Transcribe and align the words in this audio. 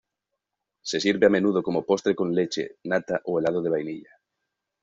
Se 0.81 0.99
sirve 0.99 1.27
a 1.27 1.29
menudo 1.29 1.61
como 1.61 1.85
postre 1.89 2.15
con 2.19 2.33
leche, 2.33 2.63
nata 2.89 3.21
o 3.29 3.37
helado 3.39 3.61
de 3.61 3.69
vainilla. 3.69 4.11